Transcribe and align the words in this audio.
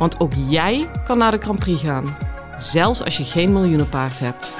Want 0.00 0.20
ook 0.20 0.32
jij 0.48 0.88
kan 1.04 1.18
naar 1.18 1.30
de 1.30 1.38
Grand 1.38 1.58
Prix 1.58 1.82
gaan, 1.82 2.16
zelfs 2.56 3.04
als 3.04 3.16
je 3.16 3.24
geen 3.24 3.52
miljoenenpaard 3.52 4.20
hebt. 4.20 4.52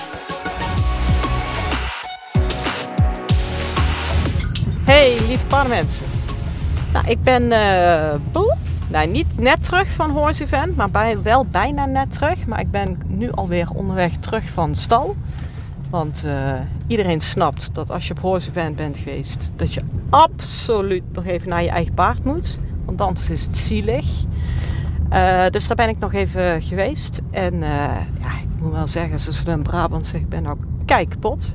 Hey, 4.84 5.18
lieve 5.26 5.46
paardenmensen. 5.46 6.06
Nou, 6.92 7.06
ik 7.06 7.22
ben 7.22 7.42
uh, 7.42 8.42
nou, 8.88 9.06
niet 9.06 9.26
net 9.38 9.62
terug 9.62 9.90
van 9.90 10.10
Horse 10.10 10.42
Event, 10.42 10.76
maar 10.76 10.90
bij, 10.90 11.22
wel 11.22 11.46
bijna 11.50 11.86
net 11.86 12.12
terug. 12.12 12.46
Maar 12.46 12.60
ik 12.60 12.70
ben 12.70 12.98
nu 13.06 13.30
alweer 13.30 13.68
onderweg 13.74 14.16
terug 14.16 14.50
van 14.50 14.74
stal. 14.74 15.16
Want 15.90 16.22
uh, 16.24 16.52
iedereen 16.86 17.20
snapt 17.20 17.70
dat 17.72 17.90
als 17.90 18.06
je 18.06 18.14
op 18.14 18.20
Horse 18.20 18.48
Event 18.48 18.76
bent 18.76 18.98
geweest, 18.98 19.50
dat 19.56 19.74
je 19.74 19.80
absoluut 20.10 21.02
nog 21.12 21.24
even 21.24 21.48
naar 21.48 21.62
je 21.62 21.68
eigen 21.70 21.94
paard 21.94 22.24
moet. 22.24 22.58
Want 22.84 23.00
anders 23.00 23.30
is 23.30 23.46
het 23.46 23.56
zielig. 23.56 24.06
Uh, 25.12 25.46
dus 25.50 25.66
daar 25.66 25.76
ben 25.76 25.88
ik 25.88 25.98
nog 25.98 26.12
even 26.12 26.62
geweest. 26.62 27.20
En 27.30 27.54
uh, 27.54 27.60
ja, 28.20 28.32
ik 28.42 28.60
moet 28.60 28.72
wel 28.72 28.86
zeggen, 28.86 29.20
zoals 29.20 29.42
ze 29.42 29.50
in 29.50 29.62
Brabant 29.62 30.06
zeggen, 30.06 30.22
ik 30.22 30.28
ben 30.28 30.46
ook 30.46 30.58
kijkpot. 30.84 31.54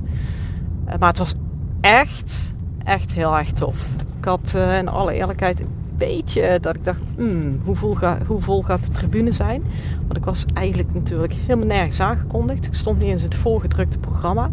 maar 0.98 1.08
het 1.08 1.18
was 1.18 1.34
echt, 1.80 2.54
echt 2.84 3.14
heel 3.14 3.38
erg 3.38 3.52
tof. 3.52 3.86
Ik 4.18 4.24
had 4.24 4.56
in 4.78 4.88
alle 4.88 5.12
eerlijkheid 5.12 5.64
beetje 5.96 6.58
dat 6.60 6.76
ik 6.76 6.84
dacht, 6.84 6.98
hmm, 7.16 7.60
hoe, 7.64 7.76
vol 7.76 7.96
hoe 8.26 8.40
vol 8.40 8.62
gaat 8.62 8.86
de 8.86 8.92
tribune 8.92 9.32
zijn? 9.32 9.62
Want 10.00 10.16
ik 10.16 10.24
was 10.24 10.44
eigenlijk 10.54 10.94
natuurlijk 10.94 11.32
helemaal 11.32 11.66
nergens 11.66 12.00
aangekondigd. 12.00 12.66
Ik 12.66 12.74
stond 12.74 12.98
niet 12.98 13.08
eens 13.08 13.22
in 13.22 13.28
het 13.28 13.38
voorgedrukte 13.38 13.98
programma. 13.98 14.50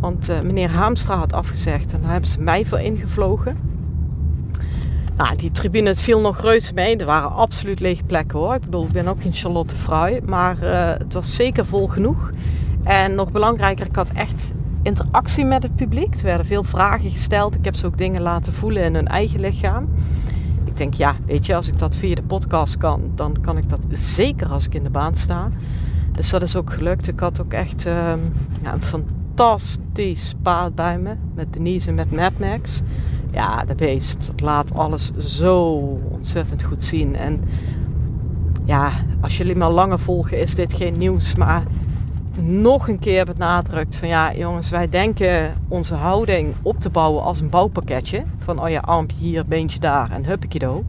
Want 0.00 0.42
meneer 0.42 0.70
Haamstra 0.70 1.16
had 1.16 1.32
afgezegd 1.32 1.92
en 1.92 2.00
daar 2.00 2.10
hebben 2.10 2.30
ze 2.30 2.40
mij 2.40 2.64
voor 2.64 2.80
ingevlogen. 2.80 3.67
Nou, 5.18 5.36
die 5.36 5.50
tribune, 5.50 5.88
het 5.88 6.00
viel 6.00 6.20
nog 6.20 6.40
reuze 6.40 6.74
mee. 6.74 6.96
Er 6.96 7.06
waren 7.06 7.30
absoluut 7.30 7.80
lege 7.80 8.04
plekken 8.04 8.38
hoor. 8.38 8.54
Ik 8.54 8.60
bedoel, 8.60 8.84
ik 8.84 8.92
ben 8.92 9.08
ook 9.08 9.22
geen 9.22 9.32
Charlotte 9.32 9.76
Fruy. 9.76 10.20
Maar 10.26 10.62
uh, 10.62 10.88
het 10.88 11.12
was 11.12 11.34
zeker 11.34 11.66
vol 11.66 11.88
genoeg. 11.88 12.30
En 12.84 13.14
nog 13.14 13.32
belangrijker, 13.32 13.86
ik 13.86 13.96
had 13.96 14.10
echt 14.10 14.52
interactie 14.82 15.44
met 15.44 15.62
het 15.62 15.76
publiek. 15.76 16.14
Er 16.14 16.22
werden 16.22 16.46
veel 16.46 16.62
vragen 16.62 17.10
gesteld. 17.10 17.54
Ik 17.54 17.64
heb 17.64 17.76
ze 17.76 17.86
ook 17.86 17.98
dingen 17.98 18.22
laten 18.22 18.52
voelen 18.52 18.82
in 18.82 18.94
hun 18.94 19.08
eigen 19.08 19.40
lichaam 19.40 19.88
denk, 20.78 20.94
ja, 20.94 21.16
weet 21.26 21.46
je, 21.46 21.54
als 21.54 21.68
ik 21.68 21.78
dat 21.78 21.96
via 21.96 22.14
de 22.14 22.22
podcast 22.22 22.76
kan, 22.76 23.10
dan 23.14 23.36
kan 23.40 23.56
ik 23.56 23.68
dat 23.68 23.80
zeker 23.90 24.48
als 24.48 24.66
ik 24.66 24.74
in 24.74 24.82
de 24.82 24.90
baan 24.90 25.14
sta. 25.14 25.50
Dus 26.12 26.30
dat 26.30 26.42
is 26.42 26.56
ook 26.56 26.72
gelukt. 26.72 27.08
Ik 27.08 27.20
had 27.20 27.40
ook 27.40 27.52
echt 27.52 27.84
um, 27.84 28.32
ja, 28.62 28.72
een 28.72 28.82
fantastisch 28.82 30.34
paard 30.42 30.74
bij 30.74 30.98
me. 30.98 31.14
Met 31.34 31.52
Denise 31.52 31.88
en 31.88 31.94
met 31.94 32.12
Mad 32.12 32.32
Max. 32.38 32.82
Ja, 33.30 33.64
de 33.64 33.74
beest. 33.74 34.26
Dat 34.26 34.40
laat 34.40 34.74
alles 34.74 35.12
zo 35.16 35.72
ontzettend 36.10 36.62
goed 36.62 36.84
zien. 36.84 37.16
En 37.16 37.44
ja, 38.64 38.92
als 39.20 39.36
jullie 39.36 39.56
me 39.56 39.68
langer 39.68 39.98
volgen, 39.98 40.40
is 40.40 40.54
dit 40.54 40.72
geen 40.72 40.98
nieuws. 40.98 41.34
Maar 41.34 41.62
nog 42.40 42.88
een 42.88 42.98
keer 42.98 43.24
benadrukt 43.24 43.96
van 43.96 44.08
ja 44.08 44.34
jongens, 44.34 44.70
wij 44.70 44.88
denken 44.88 45.54
onze 45.68 45.94
houding 45.94 46.54
op 46.62 46.80
te 46.80 46.90
bouwen 46.90 47.22
als 47.22 47.40
een 47.40 47.48
bouwpakketje. 47.48 48.24
Van 48.38 48.62
oh 48.62 48.68
ja, 48.68 48.80
armpje 48.80 49.16
hier, 49.16 49.46
beentje 49.46 49.78
daar 49.78 50.10
en 50.10 50.38
do. 50.58 50.84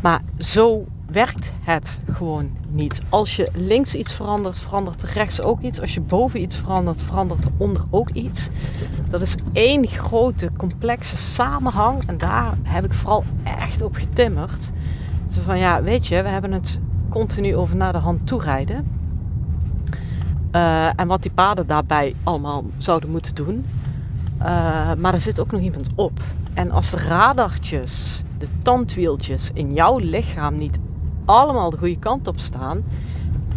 Maar 0.00 0.22
zo 0.38 0.84
werkt 1.12 1.52
het 1.60 1.98
gewoon 2.10 2.50
niet. 2.68 3.00
Als 3.08 3.36
je 3.36 3.50
links 3.54 3.94
iets 3.94 4.12
verandert, 4.12 4.60
verandert 4.60 5.02
rechts 5.02 5.40
ook 5.40 5.60
iets. 5.60 5.80
Als 5.80 5.94
je 5.94 6.00
boven 6.00 6.40
iets 6.40 6.56
verandert, 6.56 7.02
verandert 7.02 7.44
er 7.44 7.50
onder 7.56 7.82
ook 7.90 8.10
iets. 8.10 8.48
Dat 9.08 9.20
is 9.20 9.34
één 9.52 9.86
grote 9.86 10.50
complexe 10.56 11.16
samenhang 11.16 12.02
en 12.06 12.18
daar 12.18 12.54
heb 12.62 12.84
ik 12.84 12.92
vooral 12.92 13.24
echt 13.44 13.82
op 13.82 13.94
getimmerd. 13.94 14.70
Zo 15.30 15.40
van 15.44 15.58
ja, 15.58 15.82
weet 15.82 16.06
je, 16.06 16.22
we 16.22 16.28
hebben 16.28 16.52
het 16.52 16.80
continu 17.08 17.56
over 17.56 17.76
naar 17.76 17.92
de 17.92 17.98
hand 17.98 18.26
toerijden. 18.26 18.86
Uh, 20.52 21.00
en 21.00 21.06
wat 21.06 21.22
die 21.22 21.30
paden 21.30 21.66
daarbij 21.66 22.14
allemaal 22.22 22.64
zouden 22.76 23.10
moeten 23.10 23.34
doen. 23.34 23.64
Uh, 24.38 24.46
maar 24.98 25.14
er 25.14 25.20
zit 25.20 25.40
ook 25.40 25.50
nog 25.50 25.60
iemand 25.60 25.88
op. 25.94 26.20
En 26.54 26.70
als 26.70 26.90
de 26.90 26.96
radartjes, 26.96 28.22
de 28.38 28.46
tandwieltjes 28.62 29.50
in 29.54 29.72
jouw 29.74 29.98
lichaam 29.98 30.58
niet 30.58 30.78
allemaal 31.30 31.70
de 31.70 31.78
goede 31.78 31.98
kant 31.98 32.28
op 32.28 32.38
staan, 32.38 32.82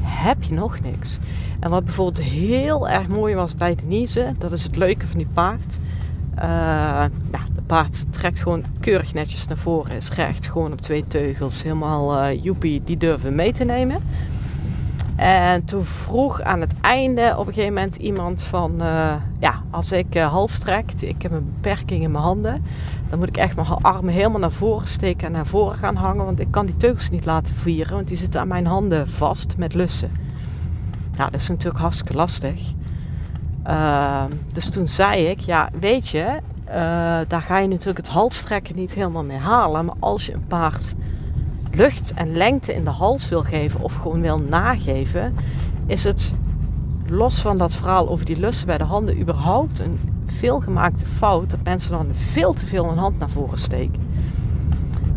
heb 0.02 0.44
je 0.44 0.54
nog 0.54 0.80
niks. 0.82 1.18
En 1.60 1.70
wat 1.70 1.86
bijvoorbeeld 1.86 2.24
heel 2.24 2.90
erg 2.90 3.08
mooi 3.08 3.36
was 3.36 3.56
bij 3.56 3.76
Denise, 3.76 4.34
dat 4.38 4.52
is 4.52 4.64
het 4.64 4.76
leuke 4.76 5.08
van 5.08 5.18
die 5.18 5.28
paard. 5.34 5.80
Uh, 6.36 6.42
ja, 7.32 7.44
de 7.56 7.62
paard 7.66 8.06
trekt 8.10 8.40
gewoon 8.40 8.64
keurig 8.80 9.14
netjes 9.14 9.48
naar 9.48 9.58
voren, 9.58 9.96
is 9.96 10.12
recht, 10.12 10.48
gewoon 10.48 10.72
op 10.72 10.82
twee 10.82 11.08
teugels, 11.08 11.64
helemaal 11.64 12.24
uh, 12.24 12.44
joepie, 12.44 12.82
die 12.84 12.98
durven 12.98 13.36
mee 13.36 13.54
te 13.54 13.64
nemen. 13.64 14.02
En 15.16 15.66
toen 15.66 15.86
vroeg 15.86 16.42
aan 16.42 16.62
het 16.62 16.74
einde 16.82 17.34
op 17.38 17.48
een 17.48 17.54
gegeven 17.54 17.74
moment 17.74 17.96
iemand 17.96 18.44
van... 18.44 18.72
Uh, 18.82 19.14
ja, 19.40 19.62
als 19.70 19.92
ik 19.92 20.16
uh, 20.16 20.32
hals 20.32 20.58
trek, 20.58 20.92
ik 21.00 21.22
heb 21.22 21.32
een 21.32 21.52
beperking 21.54 22.04
in 22.04 22.12
mijn 22.12 22.24
handen... 22.24 22.64
dan 23.14 23.22
moet 23.22 23.32
ik 23.32 23.44
echt 23.44 23.56
mijn 23.56 23.68
armen 23.68 24.14
helemaal 24.14 24.40
naar 24.40 24.52
voren 24.52 24.88
steken 24.88 25.28
en 25.28 25.32
naar 25.34 25.46
voren 25.46 25.78
gaan 25.78 25.96
hangen... 25.96 26.26
want 26.26 26.40
ik 26.40 26.48
kan 26.52 26.66
die 26.66 26.78
teugels 26.78 27.10
niet 27.10 27.26
laten 27.26 27.56
vieren, 27.56 27.96
want 27.96 28.08
die 28.08 28.18
zitten 28.18 28.42
aan 28.42 28.48
mijn 28.48 28.66
handen 28.66 29.10
vast 29.10 29.58
met 29.58 29.74
lussen. 29.74 30.12
Nou, 31.18 31.32
dat 31.32 31.42
is 31.42 31.50
natuurlijk 31.50 31.82
hartstikke 31.82 32.14
lastig. 32.14 32.74
Uh, 33.68 34.24
dus 34.52 34.70
toen 34.70 34.88
zei 34.88 35.26
ik, 35.26 35.40
ja, 35.40 35.70
weet 35.80 36.08
je... 36.10 36.26
Uh, 36.68 36.76
daar 37.28 37.42
ga 37.42 37.58
je 37.58 37.68
natuurlijk 37.68 37.98
het 37.98 38.08
halstrekken 38.08 38.76
niet 38.76 38.94
helemaal 38.94 39.24
mee 39.24 39.38
halen... 39.38 39.86
maar 39.86 39.96
als 40.00 40.26
je 40.26 40.34
een 40.34 40.48
paard 40.48 40.96
lucht 41.72 42.14
en 42.14 42.36
lengte 42.36 42.74
in 42.74 42.84
de 42.84 42.90
hals 42.90 43.30
wil 43.30 43.44
geven 43.44 43.82
of 43.82 43.96
gewoon 43.96 44.22
wil 44.22 44.38
nageven, 44.38 45.36
is 45.86 46.04
het 46.04 46.34
los 47.08 47.42
van 47.42 47.58
dat 47.58 47.76
verhaal 47.76 48.10
over 48.10 48.26
die 48.26 48.40
lussen 48.40 48.68
bij 48.68 48.78
de 48.78 48.84
handen 48.84 49.20
überhaupt 49.20 49.80
een 49.80 50.00
veelgemaakte 50.34 51.06
fout 51.06 51.50
dat 51.50 51.60
mensen 51.64 51.92
dan 51.92 52.08
veel 52.12 52.54
te 52.54 52.66
veel 52.66 52.88
hun 52.88 52.98
hand 52.98 53.20
naar 53.20 53.30
voren 53.30 53.58
steken. 53.58 54.02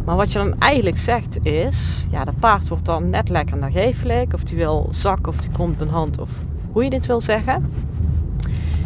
Maar 0.04 0.16
wat 0.16 0.32
je 0.32 0.38
dan 0.38 0.58
eigenlijk 0.58 0.98
zegt 0.98 1.44
is, 1.44 2.06
ja, 2.10 2.24
dat 2.24 2.38
paard 2.38 2.68
wordt 2.68 2.84
dan 2.84 3.10
net 3.10 3.28
lekker 3.28 3.56
nagevelijk, 3.56 4.32
of 4.32 4.44
die 4.44 4.56
wil 4.56 4.86
zakken 4.90 5.32
of 5.32 5.36
die 5.36 5.50
komt 5.50 5.80
een 5.80 5.88
hand 5.88 6.18
of 6.18 6.30
hoe 6.72 6.84
je 6.84 6.90
dit 6.90 7.06
wil 7.06 7.20
zeggen. 7.20 7.64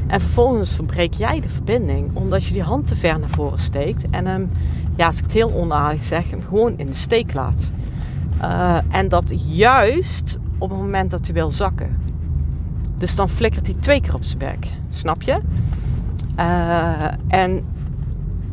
En 0.06 0.20
vervolgens 0.20 0.70
verbreek 0.70 1.14
jij 1.14 1.40
de 1.40 1.48
verbinding 1.48 2.10
omdat 2.12 2.44
je 2.44 2.52
die 2.52 2.62
hand 2.62 2.86
te 2.86 2.96
ver 2.96 3.18
naar 3.18 3.28
voren 3.28 3.58
steekt 3.58 4.10
en 4.10 4.26
hem 4.26 4.50
ja, 4.96 5.06
als 5.06 5.16
ik 5.16 5.22
het 5.22 5.32
heel 5.32 5.52
onaardig 5.52 6.02
zeg, 6.02 6.26
gewoon 6.48 6.78
in 6.78 6.86
de 6.86 6.94
steek 6.94 7.32
laat. 7.34 7.72
Uh, 8.42 8.78
en 8.88 9.08
dat 9.08 9.32
juist 9.54 10.38
op 10.58 10.70
het 10.70 10.78
moment 10.78 11.10
dat 11.10 11.24
hij 11.26 11.34
wil 11.34 11.50
zakken. 11.50 11.98
Dus 12.98 13.14
dan 13.14 13.28
flikkert 13.28 13.66
hij 13.66 13.76
twee 13.80 14.00
keer 14.00 14.14
op 14.14 14.24
zijn 14.24 14.38
bek. 14.38 14.66
Snap 14.88 15.22
je? 15.22 15.40
Uh, 16.38 17.04
en 17.28 17.64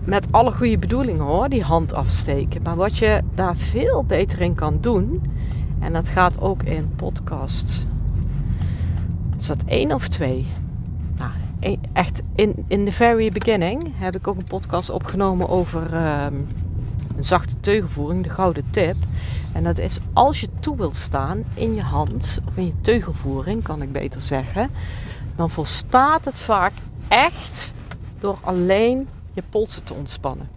met 0.04 0.28
alle 0.32 0.52
goede 0.52 0.78
bedoelingen 0.78 1.26
hoor, 1.26 1.50
die 1.50 1.64
hand 1.64 1.94
afsteken. 1.94 2.62
Maar 2.62 2.76
wat 2.76 2.97
je 2.97 3.22
daar 3.35 3.56
veel 3.56 4.03
beter 4.03 4.41
in 4.41 4.56
kan 4.56 4.78
doen, 4.82 5.22
en 5.79 5.94
dat 5.94 6.08
gaat 6.08 6.41
ook 6.41 6.64
in 6.64 6.91
podcasts. 6.96 7.85
Is 9.38 9.46
dat 9.46 9.64
één 9.66 9.91
of 9.91 10.08
twee? 10.08 10.46
echt 11.94 12.22
in, 12.35 12.66
in 12.68 12.85
the 12.85 12.91
very 12.91 13.32
beginning 13.32 13.94
heb 13.96 14.16
ik 14.16 14.28
ook 14.28 14.38
een 14.38 14.47
podcast 14.47 14.90
opgenomen 14.90 15.50
over 15.50 15.94
ehm, 15.94 16.34
een 17.16 17.23
zachte 17.23 17.59
teugelvoering, 17.59 18.23
de 18.23 18.30
gouden 18.30 18.64
tip. 18.70 18.96
En 19.53 19.64
dat 19.64 19.78
is 19.78 20.00
als 20.14 20.40
je 20.40 20.47
toe 20.59 20.78
wilt 20.78 20.96
staan 20.96 21.44
in 21.53 21.76
je 21.76 21.82
hand, 21.82 22.40
of 22.47 22.58
in 22.58 22.66
je 22.66 22.82
teugelvoering 22.82 23.64
kan 23.64 23.82
ik 23.82 23.91
beter 23.91 24.22
zeggen, 24.22 24.70
dan 25.37 25.49
volstaat 25.49 26.25
het 26.25 26.39
vaak 26.39 26.73
echt 27.07 27.73
door 28.19 28.37
alleen 28.41 29.09
je 29.34 29.43
polsen 29.49 29.84
te 29.84 29.93
ontspannen. 29.93 30.49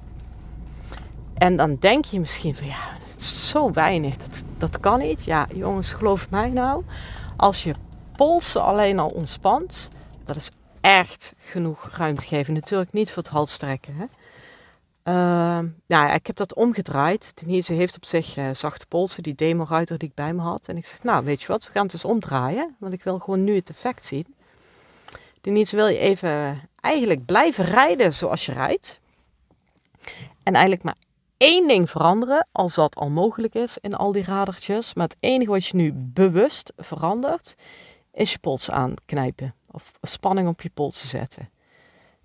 En 1.34 1.56
dan 1.56 1.76
denk 1.80 2.04
je 2.04 2.20
misschien 2.20 2.54
van 2.54 2.66
ja, 2.66 2.88
is 3.16 3.48
zo 3.48 3.72
weinig, 3.72 4.16
dat, 4.16 4.42
dat 4.58 4.80
kan 4.80 4.98
niet. 4.98 5.24
Ja, 5.24 5.46
jongens, 5.54 5.92
geloof 5.92 6.30
mij 6.30 6.50
nou, 6.50 6.84
als 7.36 7.62
je 7.64 7.74
polsen 8.16 8.62
alleen 8.62 8.98
al 8.98 9.08
ontspant, 9.08 9.88
dat 10.24 10.36
is 10.36 10.50
echt 10.80 11.34
genoeg 11.38 11.90
ruimte 11.96 12.26
geven. 12.26 12.54
Natuurlijk 12.54 12.92
niet 12.92 13.12
voor 13.12 13.22
het 13.22 13.32
halstrekken. 13.32 13.94
Hè? 13.96 14.04
Nou 15.02 15.72
ja, 15.86 16.12
ik 16.12 16.26
heb 16.26 16.36
dat 16.36 16.54
omgedraaid. 16.54 17.32
Denise 17.34 17.72
heeft 17.72 17.96
op 17.96 18.04
zich 18.04 18.36
uh, 18.36 18.48
zachte 18.52 18.86
polsen, 18.86 19.22
die 19.22 19.34
demo-ruiter 19.34 19.98
die 19.98 20.08
ik 20.08 20.14
bij 20.14 20.34
me 20.34 20.42
had. 20.42 20.68
En 20.68 20.76
ik 20.76 20.86
zeg, 20.86 21.02
nou 21.02 21.24
weet 21.24 21.42
je 21.42 21.46
wat, 21.46 21.66
we 21.66 21.70
gaan 21.72 21.82
het 21.82 21.92
eens 21.92 22.04
omdraaien. 22.04 22.76
Want 22.78 22.92
ik 22.92 23.04
wil 23.04 23.18
gewoon 23.18 23.44
nu 23.44 23.54
het 23.54 23.70
effect 23.70 24.04
zien. 24.04 24.34
Denise, 25.40 25.76
wil 25.76 25.86
je 25.86 25.98
even 25.98 26.60
eigenlijk 26.80 27.24
blijven 27.24 27.64
rijden 27.64 28.12
zoals 28.12 28.46
je 28.46 28.52
rijdt. 28.52 29.00
En 30.42 30.52
eigenlijk 30.52 30.82
maar 30.82 30.96
één 31.36 31.68
ding 31.68 31.90
veranderen, 31.90 32.46
als 32.52 32.74
dat 32.74 32.94
al 32.96 33.10
mogelijk 33.10 33.54
is 33.54 33.78
in 33.78 33.94
al 33.94 34.12
die 34.12 34.24
radertjes. 34.24 34.94
Maar 34.94 35.06
het 35.06 35.16
enige 35.20 35.50
wat 35.50 35.66
je 35.66 35.76
nu 35.76 35.92
bewust 35.94 36.72
verandert, 36.76 37.54
is 38.12 38.32
je 38.32 38.38
pols 38.38 38.70
aanknijpen. 38.70 39.54
Of 39.70 39.92
spanning 40.02 40.48
op 40.48 40.62
je 40.62 40.70
polsen 40.74 41.08
zetten. 41.08 41.50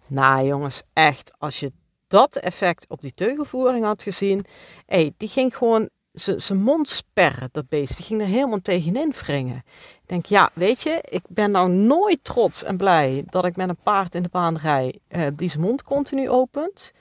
Nou 0.07 0.45
jongens, 0.45 0.81
echt, 0.94 1.31
als 1.38 1.59
je 1.59 1.71
dat 2.07 2.35
effect 2.35 2.85
op 2.89 3.01
die 3.01 3.13
teugelvoering 3.13 3.85
had 3.85 4.03
gezien, 4.03 4.45
hey, 4.85 5.13
die 5.17 5.27
ging 5.27 5.57
gewoon 5.57 5.89
zijn 6.13 6.62
mond 6.62 6.89
sperren, 6.89 7.50
dat 7.51 7.69
beest. 7.69 7.95
Die 7.95 8.06
ging 8.06 8.21
er 8.21 8.27
helemaal 8.27 8.62
tegenin 8.62 9.12
wringen. 9.12 9.63
Denk, 10.05 10.25
ja, 10.25 10.49
weet 10.53 10.81
je, 10.81 10.99
ik 11.09 11.23
ben 11.27 11.51
nou 11.51 11.69
nooit 11.69 12.23
trots 12.23 12.63
en 12.63 12.77
blij 12.77 13.23
dat 13.29 13.45
ik 13.45 13.55
met 13.55 13.69
een 13.69 13.77
paard 13.83 14.15
in 14.15 14.23
de 14.23 14.29
baan 14.31 14.57
rij 14.57 14.99
uh, 15.09 15.27
die 15.33 15.49
zijn 15.49 15.63
mond 15.63 15.83
continu 15.83 16.29
opent. 16.29 16.93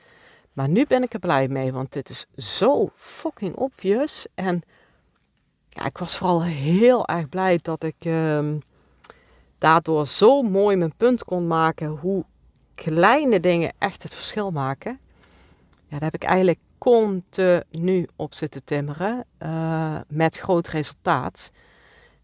Maar 0.52 0.68
nu 0.68 0.86
ben 0.86 1.02
ik 1.02 1.12
er 1.12 1.18
blij 1.18 1.48
mee, 1.48 1.72
want 1.72 1.92
dit 1.92 2.08
is 2.08 2.26
zo 2.36 2.90
fucking 2.94 3.56
obvious. 3.56 4.26
En 4.34 4.62
ja, 5.68 5.84
ik 5.84 5.98
was 5.98 6.16
vooral 6.16 6.42
heel 6.42 7.06
erg 7.06 7.28
blij 7.28 7.58
dat 7.62 7.82
ik 7.82 8.04
uh, 8.04 8.52
daardoor 9.58 10.06
zo 10.06 10.42
mooi 10.42 10.76
mijn 10.76 10.96
punt 10.96 11.24
kon 11.24 11.46
maken 11.46 11.88
hoe 11.88 12.24
kleine 12.74 13.40
dingen 13.40 13.72
echt 13.78 14.02
het 14.02 14.14
verschil 14.14 14.50
maken. 14.50 14.98
Ja, 15.86 16.00
daar 16.00 16.10
heb 16.10 16.14
ik 16.14 16.24
eigenlijk 16.24 16.58
continu 16.78 18.08
op 18.16 18.34
zitten 18.34 18.64
timmeren 18.64 19.24
uh, 19.42 19.96
met 20.08 20.38
groot 20.38 20.68
resultaat. 20.68 21.50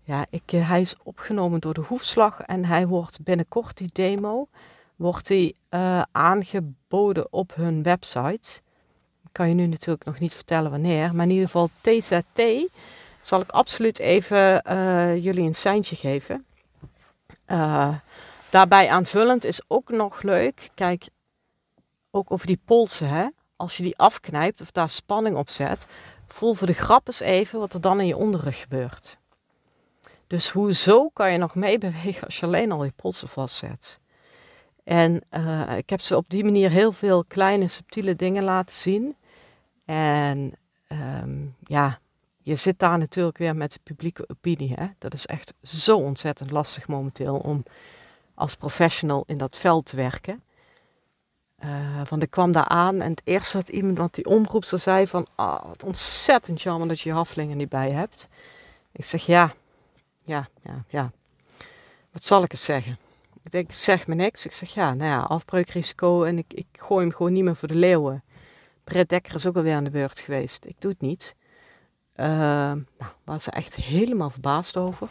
Ja, 0.02 0.26
ik, 0.30 0.52
uh, 0.52 0.68
hij 0.68 0.80
is 0.80 0.94
opgenomen 1.02 1.60
door 1.60 1.74
de 1.74 1.80
hoefslag 1.80 2.40
en 2.40 2.64
hij 2.64 2.86
wordt 2.86 3.22
binnenkort, 3.22 3.76
die 3.76 3.90
demo, 3.92 4.48
wordt 4.96 5.28
hij 5.28 5.54
uh, 5.70 6.02
aangeboden 6.12 7.32
op 7.32 7.54
hun 7.54 7.82
website. 7.82 8.60
Kan 9.32 9.48
je 9.48 9.54
nu 9.54 9.66
natuurlijk 9.66 10.04
nog 10.04 10.18
niet 10.18 10.34
vertellen 10.34 10.70
wanneer, 10.70 11.14
maar 11.14 11.24
in 11.24 11.32
ieder 11.32 11.46
geval 11.46 11.70
TZT 11.80 12.42
zal 13.20 13.40
ik 13.40 13.50
absoluut 13.50 13.98
even 13.98 14.62
jullie 15.20 15.46
een 15.46 15.54
seintje 15.54 15.96
geven. 15.96 16.46
daarbij 18.50 18.88
aanvullend 18.88 19.44
is 19.44 19.62
ook 19.68 19.90
nog 19.90 20.22
leuk, 20.22 20.70
kijk, 20.74 21.08
ook 22.10 22.30
over 22.30 22.46
die 22.46 22.60
polsen, 22.64 23.08
hè 23.08 23.26
als 23.60 23.76
je 23.76 23.82
die 23.82 23.98
afknijpt 23.98 24.60
of 24.60 24.70
daar 24.70 24.88
spanning 24.88 25.36
op 25.36 25.50
zet, 25.50 25.86
voel 26.26 26.54
voor 26.54 26.66
de 26.66 26.72
grap 26.72 27.06
eens 27.06 27.20
even 27.20 27.58
wat 27.58 27.74
er 27.74 27.80
dan 27.80 28.00
in 28.00 28.06
je 28.06 28.16
onderrug 28.16 28.60
gebeurt. 28.60 29.18
Dus 30.30 30.48
hoezo 30.48 31.08
kan 31.08 31.32
je 31.32 31.38
nog 31.38 31.54
meebewegen 31.54 32.24
als 32.24 32.40
je 32.40 32.46
alleen 32.46 32.72
al 32.72 32.84
je 32.84 32.92
polsen 32.96 33.28
vastzet? 33.28 34.00
En 34.84 35.22
uh, 35.30 35.76
ik 35.76 35.90
heb 35.90 36.00
ze 36.00 36.16
op 36.16 36.24
die 36.28 36.44
manier 36.44 36.70
heel 36.70 36.92
veel 36.92 37.24
kleine, 37.24 37.68
subtiele 37.68 38.16
dingen 38.16 38.44
laten 38.44 38.76
zien. 38.76 39.16
En 39.84 40.52
um, 40.88 41.54
ja, 41.64 41.98
je 42.42 42.56
zit 42.56 42.78
daar 42.78 42.98
natuurlijk 42.98 43.38
weer 43.38 43.56
met 43.56 43.72
de 43.72 43.78
publieke 43.82 44.28
opinie. 44.28 44.72
Hè? 44.74 44.86
Dat 44.98 45.14
is 45.14 45.26
echt 45.26 45.54
zo 45.62 45.96
ontzettend 45.96 46.50
lastig 46.50 46.88
momenteel 46.88 47.36
om 47.36 47.62
als 48.34 48.54
professional 48.54 49.24
in 49.26 49.38
dat 49.38 49.56
veld 49.56 49.86
te 49.86 49.96
werken. 49.96 50.42
Uh, 51.64 51.70
want 52.08 52.22
ik 52.22 52.30
kwam 52.30 52.52
daar 52.52 52.68
aan 52.68 53.00
en 53.00 53.10
het 53.10 53.22
eerste 53.24 53.56
dat 53.56 53.68
iemand, 53.68 53.98
wat 53.98 54.14
die 54.14 54.26
omroepster 54.26 54.78
zei 54.78 55.06
van, 55.06 55.26
ah, 55.34 55.64
wat 55.64 55.84
ontzettend 55.84 56.62
jammer 56.62 56.88
dat 56.88 57.00
je 57.00 57.08
je 57.08 57.14
haflingen 57.14 57.56
niet 57.56 57.68
bij 57.68 57.90
hebt. 57.90 58.28
Ik 58.92 59.04
zeg, 59.04 59.26
ja, 59.26 59.54
ja, 60.22 60.48
ja, 60.62 60.84
ja. 60.88 61.12
Wat 62.12 62.24
zal 62.24 62.42
ik 62.42 62.50
eens 62.50 62.64
zeggen? 62.64 62.98
Ik 63.42 63.50
denk, 63.50 63.72
zeg 63.72 64.06
me 64.06 64.14
niks. 64.14 64.44
Ik 64.44 64.52
zeg, 64.52 64.74
ja, 64.74 64.94
nou 64.94 65.10
ja, 65.10 65.20
afbreukrisico 65.20 66.24
en 66.24 66.38
ik, 66.38 66.52
ik 66.54 66.66
gooi 66.72 67.06
hem 67.06 67.14
gewoon 67.14 67.32
niet 67.32 67.44
meer 67.44 67.56
voor 67.56 67.68
de 67.68 67.74
leeuwen. 67.74 68.22
Brett 68.84 69.08
Dekker 69.08 69.34
is 69.34 69.46
ook 69.46 69.56
alweer 69.56 69.74
aan 69.74 69.84
de 69.84 69.90
beurt 69.90 70.20
geweest. 70.20 70.64
Ik 70.64 70.76
doe 70.78 70.90
het 70.90 71.00
niet. 71.00 71.34
Uh, 72.16 72.26
nou, 72.26 73.12
was 73.24 73.44
ze 73.44 73.50
echt 73.50 73.74
helemaal 73.74 74.30
verbaasd 74.30 74.76
over. 74.76 75.10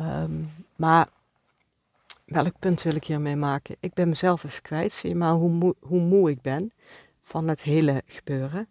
Um, 0.00 0.52
maar 0.76 1.08
welk 2.24 2.58
punt 2.58 2.82
wil 2.82 2.94
ik 2.94 3.04
hiermee 3.04 3.36
maken? 3.36 3.76
Ik 3.80 3.94
ben 3.94 4.08
mezelf 4.08 4.44
even 4.44 4.62
kwijt, 4.62 4.92
zie 4.92 5.08
je 5.08 5.14
maar 5.14 5.32
hoe 5.32 5.74
hoe 5.80 6.00
moe 6.00 6.30
ik 6.30 6.40
ben 6.40 6.72
van 7.20 7.48
het 7.48 7.62
hele 7.62 8.02
gebeuren. 8.06 8.68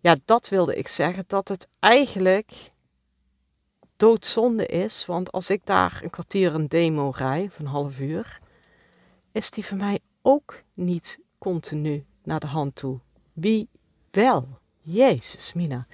Ja, 0.00 0.16
dat 0.24 0.48
wilde 0.48 0.76
ik 0.76 0.88
zeggen, 0.88 1.24
dat 1.26 1.48
het 1.48 1.68
eigenlijk 1.78 2.52
doodzonde 3.98 4.66
is, 4.66 5.06
want 5.06 5.32
als 5.32 5.50
ik 5.50 5.60
daar 5.64 6.00
een 6.02 6.10
kwartier 6.10 6.54
een 6.54 6.68
demo 6.68 7.12
rij, 7.16 7.48
van 7.50 7.64
een 7.64 7.70
half 7.70 7.98
uur, 7.98 8.40
is 9.32 9.50
die 9.50 9.64
voor 9.64 9.76
mij 9.76 9.98
ook 10.22 10.62
niet 10.74 11.18
continu 11.38 12.04
naar 12.22 12.40
de 12.40 12.46
hand 12.46 12.76
toe. 12.76 12.98
Wie 13.32 13.68
wel? 14.10 14.48
Jezus, 14.80 15.52
Mina. 15.52 15.86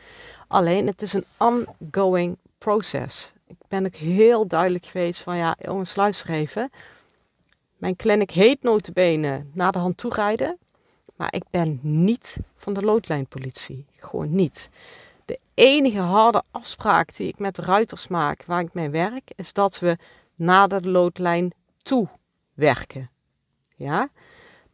Alleen 0.48 0.86
het 0.86 1.02
is 1.02 1.12
een 1.12 1.24
ongoing 1.38 2.36
process 2.58 3.34
ik 3.46 3.56
ben 3.68 3.84
ook 3.84 3.94
heel 3.94 4.46
duidelijk 4.46 4.86
geweest 4.86 5.20
van 5.20 5.36
ja, 5.36 5.56
jongens, 5.60 5.94
luister 5.94 6.30
even. 6.30 6.70
Mijn 7.76 7.96
clinic 7.96 8.30
heet 8.30 8.62
notabene 8.62 9.44
naar 9.52 9.72
de 9.72 9.78
hand 9.78 9.96
toerijden. 9.96 10.58
Maar 11.16 11.34
ik 11.34 11.44
ben 11.50 11.78
niet 11.82 12.36
van 12.56 12.74
de 12.74 12.82
loodlijnpolitie. 12.82 13.86
Gewoon 13.96 14.34
niet. 14.34 14.70
Enige 15.54 15.98
harde 15.98 16.42
afspraak 16.50 17.16
die 17.16 17.28
ik 17.28 17.38
met 17.38 17.54
de 17.54 17.62
ruiters 17.62 18.08
maak 18.08 18.44
waar 18.46 18.60
ik 18.60 18.74
mee 18.74 18.90
werk, 18.90 19.30
is 19.36 19.52
dat 19.52 19.78
we 19.78 19.96
naar 20.34 20.68
de 20.68 20.88
loodlijn 20.88 21.52
toe 21.82 22.08
werken. 22.54 23.10
Ja? 23.76 24.08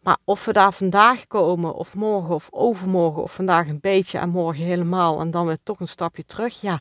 Maar 0.00 0.16
of 0.24 0.44
we 0.44 0.52
daar 0.52 0.72
vandaag 0.72 1.26
komen, 1.26 1.74
of 1.74 1.94
morgen, 1.94 2.34
of 2.34 2.48
overmorgen, 2.50 3.22
of 3.22 3.34
vandaag 3.34 3.68
een 3.68 3.80
beetje 3.80 4.18
en 4.18 4.28
morgen 4.30 4.64
helemaal 4.64 5.20
en 5.20 5.30
dan 5.30 5.46
weer 5.46 5.58
toch 5.62 5.80
een 5.80 5.88
stapje 5.88 6.24
terug, 6.24 6.60
ja, 6.60 6.80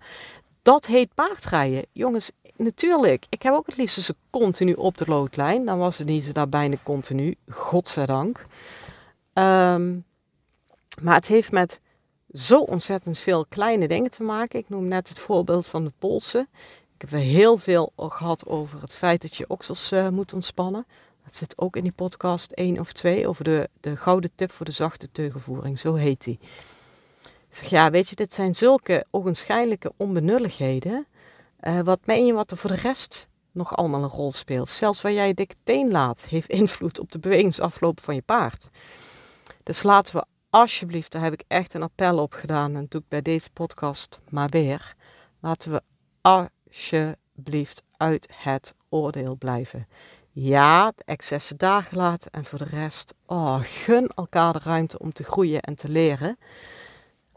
dat 0.61 0.85
heet 0.85 1.13
paardrijden. 1.13 1.85
Jongens, 1.91 2.31
natuurlijk. 2.55 3.25
Ik 3.29 3.41
heb 3.41 3.53
ook 3.53 3.65
het 3.65 3.77
liefst 3.77 4.01
ze 4.01 4.15
continu 4.29 4.73
op 4.73 4.97
de 4.97 5.05
loodlijn. 5.07 5.65
Dan 5.65 5.77
was 5.77 5.97
het 5.97 6.07
niet 6.07 6.23
zo 6.23 6.31
daar 6.31 6.49
bijna 6.49 6.75
continu. 6.83 7.35
Godzijdank. 7.49 8.45
Um, 9.33 10.05
maar 11.01 11.15
het 11.15 11.25
heeft 11.25 11.51
met 11.51 11.79
zo 12.31 12.59
ontzettend 12.59 13.19
veel 13.19 13.45
kleine 13.45 13.87
dingen 13.87 14.11
te 14.11 14.23
maken. 14.23 14.59
Ik 14.59 14.69
noem 14.69 14.87
net 14.87 15.09
het 15.09 15.19
voorbeeld 15.19 15.67
van 15.67 15.83
de 15.83 15.91
polsen. 15.99 16.47
Ik 16.97 17.09
heb 17.09 17.19
heel 17.19 17.57
veel 17.57 17.91
gehad 17.97 18.47
over 18.47 18.81
het 18.81 18.93
feit 18.93 19.21
dat 19.21 19.35
je 19.35 19.45
oksels 19.47 19.91
uh, 19.91 20.09
moet 20.09 20.33
ontspannen. 20.33 20.85
Dat 21.23 21.35
zit 21.35 21.57
ook 21.57 21.75
in 21.75 21.83
die 21.83 21.91
podcast 21.91 22.51
1 22.51 22.79
of 22.79 22.93
2 22.93 23.27
over 23.27 23.43
de, 23.43 23.69
de 23.79 23.95
gouden 23.95 24.31
tip 24.35 24.51
voor 24.51 24.65
de 24.65 24.71
zachte 24.71 25.11
teugenvoering. 25.11 25.79
Zo 25.79 25.93
heet 25.93 26.23
die. 26.23 26.39
Ik 27.49 27.55
zeg, 27.55 27.69
ja, 27.69 27.91
weet 27.91 28.09
je, 28.09 28.15
dit 28.15 28.33
zijn 28.33 28.55
zulke 28.55 29.05
ogenschijnlijke 29.11 29.91
onbenulligheden. 29.97 31.07
Uh, 31.61 31.79
wat 31.79 31.99
meen 32.05 32.25
je 32.25 32.33
wat 32.33 32.51
er 32.51 32.57
voor 32.57 32.69
de 32.69 32.75
rest 32.75 33.27
nog 33.51 33.75
allemaal 33.75 34.03
een 34.03 34.09
rol 34.09 34.31
speelt? 34.31 34.69
Zelfs 34.69 35.01
waar 35.01 35.11
jij 35.11 35.27
je 35.27 35.33
dikke 35.33 35.55
teen 35.63 35.91
laat, 35.91 36.25
heeft 36.25 36.49
invloed 36.49 36.99
op 36.99 37.11
de 37.11 37.19
bewegingsafloop 37.19 38.01
van 38.01 38.15
je 38.15 38.21
paard. 38.21 38.67
Dus 39.63 39.83
laten 39.83 40.15
we 40.15 40.25
alsjeblieft, 40.49 41.11
daar 41.11 41.21
heb 41.21 41.33
ik 41.33 41.43
echt 41.47 41.73
een 41.73 41.83
appel 41.83 42.17
op 42.17 42.33
gedaan. 42.33 42.75
En 42.75 42.85
doe 42.89 43.01
ik 43.01 43.07
bij 43.07 43.21
deze 43.21 43.49
podcast 43.53 44.19
maar 44.29 44.49
weer. 44.49 44.95
Laten 45.39 45.71
we 45.71 45.81
alsjeblieft 46.21 47.83
uit 47.97 48.27
het 48.33 48.75
oordeel 48.89 49.35
blijven. 49.35 49.87
Ja, 50.31 50.91
de 50.95 51.03
excessen 51.05 51.57
daar 51.57 51.83
gelaten 51.83 52.31
en 52.31 52.45
voor 52.45 52.57
de 52.57 52.65
rest, 52.65 53.13
oh, 53.25 53.59
gun 53.61 54.07
elkaar 54.07 54.53
de 54.53 54.59
ruimte 54.63 54.99
om 54.99 55.13
te 55.13 55.23
groeien 55.23 55.61
en 55.61 55.75
te 55.75 55.89
leren. 55.89 56.37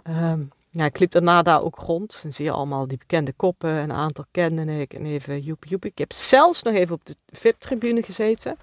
Um, 0.08 0.50
ja, 0.70 0.84
ik 0.84 0.98
liep 0.98 1.10
daarna 1.10 1.42
daar 1.42 1.62
ook 1.62 1.76
rond. 1.76 2.20
Dan 2.22 2.32
zie 2.32 2.44
je 2.44 2.50
allemaal 2.50 2.86
die 2.86 2.98
bekende 2.98 3.32
koppen. 3.32 3.70
Een 3.70 3.92
aantal 3.92 4.24
kende 4.30 4.80
ik. 4.80 4.94
En 4.94 5.06
even 5.06 5.40
joep 5.40 5.64
joep. 5.64 5.84
Ik 5.84 5.98
heb 5.98 6.12
zelfs 6.12 6.62
nog 6.62 6.74
even 6.74 6.94
op 6.94 7.04
de 7.04 7.16
VIP-tribune 7.28 8.02
gezeten. 8.02 8.56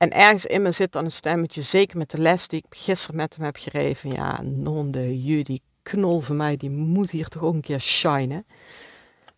En 0.00 0.12
ergens 0.12 0.46
in 0.46 0.62
me 0.62 0.72
zit 0.72 0.92
dan 0.92 1.04
een 1.04 1.10
stemmetje, 1.10 1.62
zeker 1.62 1.98
met 1.98 2.10
de 2.10 2.18
les 2.18 2.48
die 2.48 2.62
ik 2.66 2.78
gisteren 2.78 3.16
met 3.16 3.36
hem 3.36 3.44
heb 3.44 3.56
gegeven. 3.56 4.10
Ja, 4.10 4.42
non 4.42 4.90
de 4.90 5.22
ju, 5.22 5.42
die 5.42 5.62
knol 5.82 6.20
van 6.20 6.36
mij, 6.36 6.56
die 6.56 6.70
moet 6.70 7.10
hier 7.10 7.28
toch 7.28 7.42
ook 7.42 7.54
een 7.54 7.60
keer 7.60 7.80
shinen. 7.80 8.46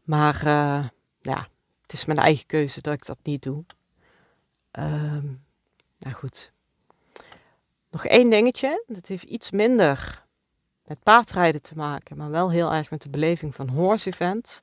Maar 0.02 0.34
uh, 0.44 0.86
ja, 1.20 1.48
het 1.82 1.92
is 1.92 2.04
mijn 2.04 2.18
eigen 2.18 2.46
keuze 2.46 2.80
dat 2.80 2.94
ik 2.94 3.06
dat 3.06 3.18
niet 3.22 3.42
doe. 3.42 3.64
Um, 4.78 5.44
nou 5.98 6.14
goed. 6.14 6.52
Nog 7.90 8.06
één 8.06 8.30
dingetje, 8.30 8.84
dat 8.86 9.06
heeft 9.06 9.24
iets 9.24 9.50
minder 9.50 10.24
met 10.86 11.02
paardrijden 11.02 11.62
te 11.62 11.74
maken, 11.76 12.16
maar 12.16 12.30
wel 12.30 12.50
heel 12.50 12.72
erg 12.72 12.90
met 12.90 13.02
de 13.02 13.10
beleving 13.10 13.54
van 13.54 13.68
horse 13.68 14.08
events. 14.08 14.62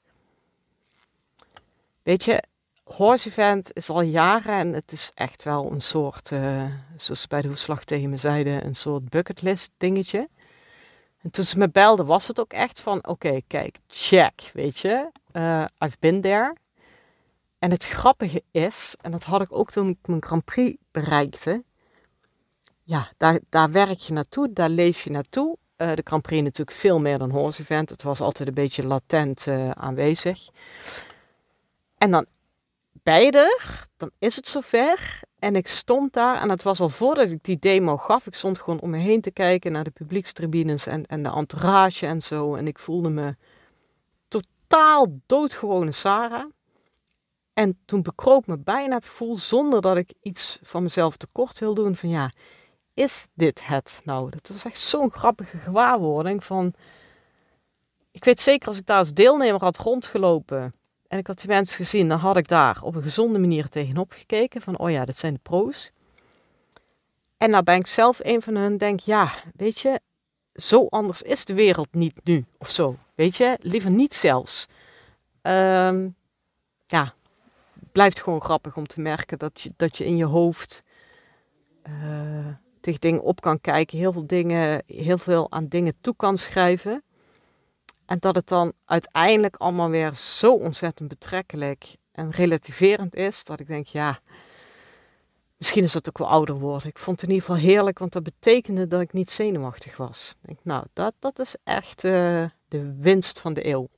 Weet 2.03 2.23
je, 2.23 2.43
horse 2.89 3.29
event 3.29 3.73
is 3.73 3.89
al 3.89 4.01
jaren 4.01 4.53
en 4.53 4.73
het 4.73 4.91
is 4.91 5.11
echt 5.13 5.43
wel 5.43 5.71
een 5.71 5.81
soort, 5.81 6.31
uh, 6.31 6.65
zoals 6.97 7.27
bij 7.27 7.41
de 7.41 7.47
hoefslag 7.47 7.83
tegen 7.83 8.09
me 8.09 8.17
zeiden, 8.17 8.65
een 8.65 8.75
soort 8.75 9.09
bucketlist 9.09 9.71
dingetje. 9.77 10.29
En 11.21 11.31
toen 11.31 11.43
ze 11.43 11.57
me 11.57 11.69
belden 11.69 12.05
was 12.05 12.27
het 12.27 12.39
ook 12.39 12.53
echt 12.53 12.79
van, 12.79 13.07
oké, 13.07 13.41
kijk, 13.47 13.77
check, 13.87 14.51
weet 14.53 14.79
je. 14.79 15.11
Uh, 15.33 15.65
I've 15.79 15.97
been 15.99 16.21
there. 16.21 16.55
En 17.59 17.71
het 17.71 17.85
grappige 17.85 18.43
is, 18.51 18.95
en 19.01 19.11
dat 19.11 19.23
had 19.23 19.41
ik 19.41 19.51
ook 19.51 19.71
toen 19.71 19.89
ik 19.89 19.97
mijn 20.07 20.23
Grand 20.23 20.45
Prix 20.45 20.77
bereikte. 20.91 21.63
Ja, 22.83 23.11
daar, 23.17 23.39
daar 23.49 23.71
werk 23.71 23.99
je 23.99 24.13
naartoe, 24.13 24.53
daar 24.53 24.69
leef 24.69 25.01
je 25.01 25.09
naartoe. 25.09 25.57
Uh, 25.77 25.93
de 25.93 26.01
Grand 26.03 26.21
Prix 26.21 26.43
natuurlijk 26.43 26.77
veel 26.77 26.99
meer 26.99 27.17
dan 27.17 27.29
horse 27.29 27.61
event. 27.61 27.89
Het 27.89 28.03
was 28.03 28.21
altijd 28.21 28.47
een 28.47 28.53
beetje 28.53 28.85
latent 28.85 29.47
aanwezig. 29.73 30.49
En 31.97 32.11
dan 32.11 32.25
beide, 32.91 33.59
dan 33.97 34.11
is 34.19 34.35
het 34.35 34.47
zover. 34.47 35.19
En 35.39 35.55
ik 35.55 35.67
stond 35.67 36.13
daar 36.13 36.41
en 36.41 36.49
het 36.49 36.63
was 36.63 36.79
al 36.79 36.89
voordat 36.89 37.29
ik 37.29 37.43
die 37.43 37.59
demo 37.59 37.97
gaf. 37.97 38.27
Ik 38.27 38.35
stond 38.35 38.59
gewoon 38.59 38.79
om 38.79 38.89
me 38.89 38.97
heen 38.97 39.21
te 39.21 39.31
kijken 39.31 39.71
naar 39.71 39.83
de 39.83 39.89
publiekstribunes 39.89 40.87
en, 40.87 41.05
en 41.05 41.23
de 41.23 41.29
entourage 41.29 42.05
en 42.05 42.21
zo. 42.21 42.55
En 42.55 42.67
ik 42.67 42.79
voelde 42.79 43.09
me 43.09 43.35
totaal 44.27 45.19
doodgewone 45.25 45.91
Sarah. 45.91 46.49
En 47.53 47.77
toen 47.85 48.01
bekroop 48.01 48.47
me 48.47 48.57
bijna 48.57 48.95
het 48.95 49.05
gevoel, 49.05 49.35
zonder 49.35 49.81
dat 49.81 49.97
ik 49.97 50.13
iets 50.21 50.59
van 50.61 50.83
mezelf 50.83 51.17
tekort 51.17 51.59
wil 51.59 51.73
doen, 51.73 51.95
van 51.95 52.09
ja, 52.09 52.31
is 52.93 53.27
dit 53.33 53.67
het 53.67 54.01
nou? 54.03 54.29
Dat 54.29 54.47
was 54.47 54.65
echt 54.65 54.79
zo'n 54.79 55.11
grappige 55.11 55.57
gewaarwording 55.57 56.43
van... 56.43 56.73
Ik 58.11 58.23
weet 58.23 58.39
zeker, 58.39 58.67
als 58.67 58.77
ik 58.77 58.85
daar 58.85 58.97
als 58.97 59.13
deelnemer 59.13 59.61
had 59.61 59.77
rondgelopen 59.77 60.73
en 61.09 61.17
ik 61.17 61.27
had 61.27 61.37
die 61.39 61.47
mensen 61.47 61.75
gezien, 61.75 62.09
dan 62.09 62.19
had 62.19 62.37
ik 62.37 62.47
daar 62.47 62.81
op 62.81 62.95
een 62.95 63.01
gezonde 63.01 63.39
manier 63.39 63.69
tegenop 63.69 64.11
gekeken. 64.11 64.61
Van, 64.61 64.77
oh 64.77 64.91
ja, 64.91 65.05
dat 65.05 65.17
zijn 65.17 65.33
de 65.33 65.39
pro's. 65.43 65.91
En 67.37 67.49
nou 67.49 67.63
ben 67.63 67.75
ik 67.75 67.87
zelf 67.87 68.19
een 68.21 68.41
van 68.41 68.55
hen, 68.55 68.77
denk, 68.77 68.99
ja, 68.99 69.31
weet 69.55 69.79
je, 69.79 69.99
zo 70.53 70.85
anders 70.89 71.21
is 71.21 71.45
de 71.45 71.53
wereld 71.53 71.87
niet 71.91 72.15
nu, 72.23 72.45
of 72.57 72.71
zo. 72.71 72.97
Weet 73.15 73.35
je, 73.35 73.57
liever 73.61 73.91
niet 73.91 74.15
zelfs. 74.15 74.67
Um, 75.41 76.15
ja, 76.87 77.13
blijft 77.91 78.21
gewoon 78.21 78.41
grappig 78.41 78.77
om 78.77 78.87
te 78.87 79.01
merken 79.01 79.37
dat 79.37 79.61
je, 79.61 79.71
dat 79.77 79.97
je 79.97 80.05
in 80.05 80.17
je 80.17 80.25
hoofd 80.25 80.83
uh, 81.89 82.47
tegen 82.81 82.99
dingen 82.99 83.23
op 83.23 83.41
kan 83.41 83.61
kijken. 83.61 83.97
Heel 83.97 84.11
veel 84.11 84.27
dingen, 84.27 84.83
heel 84.85 85.17
veel 85.17 85.51
aan 85.51 85.67
dingen 85.67 85.93
toe 86.01 86.15
kan 86.15 86.37
schrijven. 86.37 87.03
En 88.09 88.17
dat 88.19 88.35
het 88.35 88.47
dan 88.47 88.73
uiteindelijk 88.85 89.55
allemaal 89.55 89.89
weer 89.89 90.13
zo 90.13 90.53
ontzettend 90.53 91.09
betrekkelijk 91.09 91.95
en 92.11 92.29
relativerend 92.31 93.15
is, 93.15 93.43
dat 93.43 93.59
ik 93.59 93.67
denk, 93.67 93.87
ja, 93.87 94.19
misschien 95.57 95.83
is 95.83 95.91
dat 95.91 96.07
ook 96.09 96.17
wel 96.17 96.27
ouder 96.27 96.59
worden. 96.59 96.89
Ik 96.89 96.97
vond 96.97 97.21
het 97.21 97.29
in 97.29 97.35
ieder 97.35 97.49
geval 97.49 97.69
heerlijk, 97.69 97.99
want 97.99 98.11
dat 98.11 98.23
betekende 98.23 98.87
dat 98.87 99.01
ik 99.01 99.13
niet 99.13 99.29
zenuwachtig 99.29 99.97
was. 99.97 100.35
Ik 100.45 100.57
nou, 100.61 100.85
dat, 100.93 101.13
dat 101.19 101.39
is 101.39 101.55
echt 101.63 102.03
uh, 102.03 102.45
de 102.67 102.95
winst 102.99 103.39
van 103.39 103.53
de 103.53 103.67
eeuw. 103.67 103.89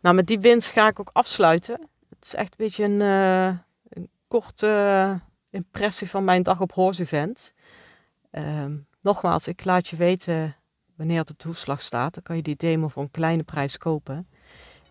Nou, 0.00 0.14
met 0.14 0.26
die 0.26 0.40
winst 0.40 0.70
ga 0.70 0.88
ik 0.88 1.00
ook 1.00 1.10
afsluiten. 1.12 1.80
Het 2.08 2.24
is 2.24 2.34
echt 2.34 2.50
een 2.50 2.64
beetje 2.64 2.84
een, 2.84 3.00
uh, 3.00 3.58
een 3.88 4.08
korte 4.28 5.20
impressie 5.50 6.10
van 6.10 6.24
mijn 6.24 6.42
dag 6.42 6.60
op 6.60 6.72
Horse 6.72 7.02
Event. 7.02 7.52
Ehm, 8.30 8.76
nogmaals, 9.00 9.48
ik 9.48 9.64
laat 9.64 9.88
je 9.88 9.96
weten 9.96 10.56
wanneer 10.96 11.18
het 11.18 11.30
op 11.30 11.38
de 11.38 11.48
hoefslag 11.48 11.82
staat. 11.82 12.14
Dan 12.14 12.22
kan 12.22 12.36
je 12.36 12.42
die 12.42 12.56
demo 12.56 12.88
voor 12.88 13.02
een 13.02 13.10
kleine 13.10 13.42
prijs 13.42 13.78
kopen. 13.78 14.26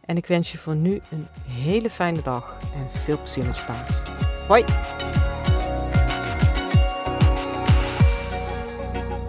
En 0.05 0.17
ik 0.17 0.25
wens 0.25 0.51
je 0.51 0.57
voor 0.57 0.75
nu 0.75 1.01
een 1.11 1.27
hele 1.47 1.89
fijne 1.89 2.21
dag 2.21 2.57
en 2.73 2.89
veel 2.89 3.17
plezier 3.17 3.45
met 3.45 3.57
je. 3.57 4.43
Hoi! 4.47 4.65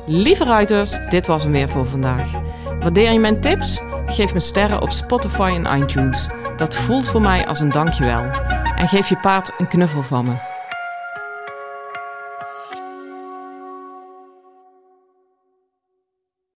Lieve 0.06 0.44
ruiters, 0.44 1.08
dit 1.10 1.26
was 1.26 1.42
hem 1.42 1.52
weer 1.52 1.68
voor 1.68 1.86
vandaag. 1.86 2.32
Waardeer 2.80 3.12
je 3.12 3.18
mijn 3.18 3.40
tips? 3.40 3.82
Geef 4.06 4.34
me 4.34 4.40
sterren 4.40 4.82
op 4.82 4.90
Spotify 4.90 5.60
en 5.62 5.80
iTunes. 5.80 6.28
Dat 6.56 6.74
voelt 6.74 7.08
voor 7.08 7.20
mij 7.20 7.46
als 7.46 7.60
een 7.60 7.70
dankjewel. 7.70 8.24
En 8.76 8.88
geef 8.88 9.08
je 9.08 9.16
paard 9.16 9.52
een 9.58 9.68
knuffel 9.68 10.02
van 10.02 10.24
me. 10.24 10.55